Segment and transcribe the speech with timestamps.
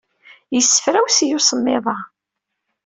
[0.55, 1.97] Yessefrawes-iyi usemmiḍ-a.